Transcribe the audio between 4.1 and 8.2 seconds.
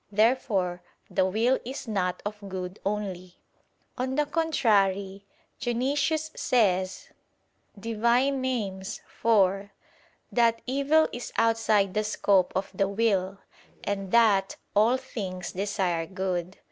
the contrary, Dionysius says (Div.